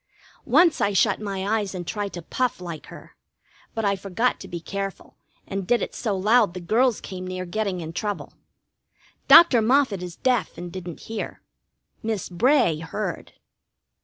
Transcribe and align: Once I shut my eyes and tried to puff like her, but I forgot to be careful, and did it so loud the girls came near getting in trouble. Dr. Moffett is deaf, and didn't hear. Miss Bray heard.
Once 0.47 0.81
I 0.81 0.93
shut 0.93 1.21
my 1.21 1.59
eyes 1.59 1.75
and 1.75 1.85
tried 1.85 2.11
to 2.13 2.23
puff 2.23 2.59
like 2.59 2.87
her, 2.87 3.15
but 3.75 3.85
I 3.85 3.95
forgot 3.95 4.39
to 4.39 4.47
be 4.47 4.59
careful, 4.59 5.15
and 5.45 5.67
did 5.67 5.83
it 5.83 5.93
so 5.93 6.17
loud 6.17 6.55
the 6.55 6.59
girls 6.59 7.01
came 7.01 7.27
near 7.27 7.45
getting 7.45 7.81
in 7.81 7.93
trouble. 7.93 8.33
Dr. 9.27 9.61
Moffett 9.61 10.01
is 10.01 10.15
deaf, 10.15 10.57
and 10.57 10.71
didn't 10.71 11.01
hear. 11.01 11.43
Miss 12.01 12.29
Bray 12.29 12.79
heard. 12.79 13.33